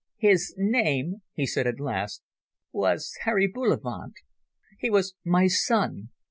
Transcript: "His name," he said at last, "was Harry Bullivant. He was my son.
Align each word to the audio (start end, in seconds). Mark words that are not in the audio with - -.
"His 0.17 0.55
name," 0.57 1.21
he 1.35 1.45
said 1.45 1.67
at 1.67 1.79
last, 1.79 2.23
"was 2.71 3.15
Harry 3.21 3.45
Bullivant. 3.45 4.13
He 4.79 4.89
was 4.89 5.13
my 5.23 5.45
son. 5.45 6.09